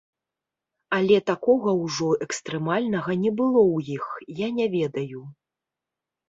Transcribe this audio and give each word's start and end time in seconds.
Але 0.97 1.17
такога 1.31 1.73
ўжо 1.83 2.09
экстрэмальнага 2.27 3.11
не 3.27 3.31
было 3.43 3.61
ў 3.75 3.77
іх, 3.97 4.05
я 4.45 4.49
не 4.57 4.67
ведаю. 4.79 5.21